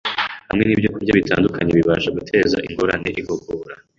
hamwe 0.49 0.63
n’ibyokurya 0.65 1.17
bitandukanye 1.19 1.71
bibasha 1.77 2.09
guteza 2.17 2.57
ingorane 2.67 3.09
igogora 3.21 3.75